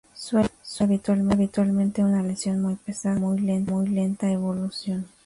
[0.15, 0.85] Suele ser
[1.29, 5.05] habitualmente una lesión muy pesada y de muy lenta evolución.